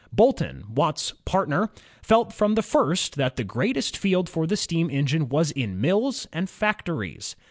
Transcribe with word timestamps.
Boulton, 0.11 0.63
Watt's 0.67 1.13
partner, 1.25 1.69
felt 2.01 2.33
from 2.33 2.55
the 2.55 2.63
first 2.63 3.17
that 3.17 3.35
the 3.35 3.43
greatest 3.43 3.95
field 3.95 4.27
for 4.29 4.47
the 4.47 4.57
steam 4.57 4.89
engine 4.89 5.29
was 5.29 5.51
in 5.51 5.79
mills 5.79 6.25
and 6.33 6.49
fac 6.49 6.83
tories. 6.85 7.35